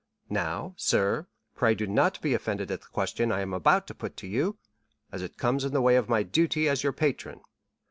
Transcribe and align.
Now, 0.31 0.73
sir, 0.77 1.27
pray 1.53 1.75
do 1.75 1.85
not 1.85 2.19
be 2.23 2.33
offended 2.33 2.71
at 2.71 2.81
the 2.81 2.87
question 2.87 3.31
I 3.31 3.41
am 3.41 3.53
about 3.53 3.85
to 3.85 3.93
put 3.93 4.17
to 4.17 4.27
you, 4.27 4.57
as 5.11 5.21
it 5.21 5.37
comes 5.37 5.63
in 5.63 5.73
the 5.73 5.79
way 5.81 5.95
of 5.95 6.09
my 6.09 6.23
duty 6.23 6.67
as 6.67 6.81
your 6.81 6.91
patron. 6.91 7.41